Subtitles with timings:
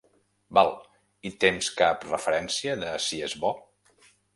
[0.57, 0.69] Val,
[1.31, 3.59] i tens cap referència de si és bo?